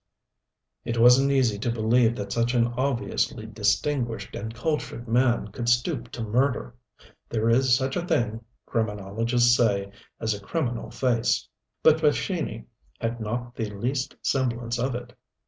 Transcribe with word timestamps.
It 0.83 0.97
wasn't 0.99 1.29
easy 1.31 1.59
to 1.59 1.69
believe 1.69 2.15
that 2.15 2.31
such 2.31 2.55
an 2.55 2.73
obviously 2.75 3.45
distinguished 3.45 4.35
and 4.35 4.51
cultured 4.51 5.07
man 5.07 5.49
could 5.49 5.69
stoop 5.69 6.09
to 6.13 6.23
murder. 6.23 6.73
There 7.29 7.51
is 7.51 7.75
such 7.77 7.95
a 7.95 8.03
thing, 8.07 8.43
criminologists 8.65 9.55
say, 9.55 9.91
as 10.19 10.33
a 10.33 10.39
criminal 10.41 10.89
face; 10.89 11.47
but 11.83 11.97
Pescini 12.01 12.65
had 12.99 13.19
not 13.21 13.53
the 13.55 13.69
least 13.69 14.15
semblance 14.23 14.79
of 14.79 14.95
it. 14.95 15.13